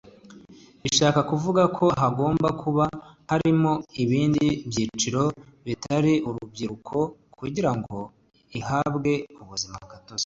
[0.83, 2.85] bishaka kuvuga ko hagomba kuba
[3.31, 3.71] harimo
[4.03, 5.23] ibindi byiciro
[5.65, 6.97] bitari urubyiruko
[7.39, 7.99] kugira ngo
[8.59, 10.19] ihabwe ubuzima gatozi